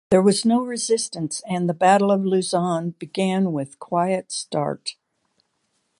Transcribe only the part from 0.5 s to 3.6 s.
resistance, and the Battle of Luzon began